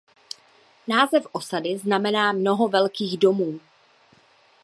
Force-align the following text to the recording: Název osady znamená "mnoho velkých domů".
Název 0.87 1.27
osady 1.31 1.77
znamená 1.77 2.31
"mnoho 2.31 2.67
velkých 2.67 3.17
domů". 3.17 3.59